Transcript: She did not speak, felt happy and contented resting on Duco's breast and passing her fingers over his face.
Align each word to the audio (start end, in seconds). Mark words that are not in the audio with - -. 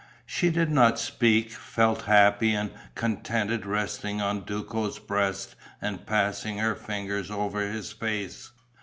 She 0.25 0.49
did 0.49 0.71
not 0.71 0.97
speak, 0.97 1.51
felt 1.51 2.05
happy 2.05 2.55
and 2.55 2.71
contented 2.95 3.67
resting 3.67 4.19
on 4.19 4.41
Duco's 4.41 4.97
breast 4.97 5.55
and 5.79 6.07
passing 6.07 6.57
her 6.57 6.73
fingers 6.73 7.29
over 7.29 7.61
his 7.61 7.91
face. 7.91 8.49